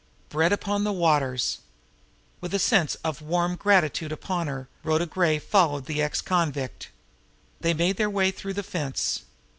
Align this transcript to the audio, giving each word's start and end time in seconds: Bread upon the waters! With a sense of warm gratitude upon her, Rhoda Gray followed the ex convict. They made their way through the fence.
Bread 0.29 0.51
upon 0.51 0.83
the 0.83 0.91
waters! 0.91 1.59
With 2.39 2.55
a 2.55 2.57
sense 2.57 2.95
of 3.05 3.21
warm 3.21 3.55
gratitude 3.55 4.11
upon 4.11 4.47
her, 4.47 4.67
Rhoda 4.83 5.05
Gray 5.05 5.37
followed 5.37 5.85
the 5.85 6.01
ex 6.01 6.21
convict. 6.21 6.89
They 7.59 7.75
made 7.75 7.97
their 7.97 8.09
way 8.09 8.31
through 8.31 8.53
the 8.53 8.63
fence. 8.63 9.21